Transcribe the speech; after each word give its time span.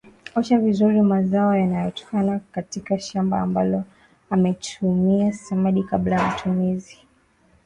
Osha 0.35 0.57
vizuri 0.59 1.01
mazao 1.01 1.55
yanayotoka 1.57 2.39
katika 2.51 2.99
shamba 2.99 3.41
ambalo 3.41 3.83
umetumia 4.31 5.33
samadi 5.33 5.83
kabla 5.83 6.15
ya 6.15 6.27
matumizi 6.27 6.97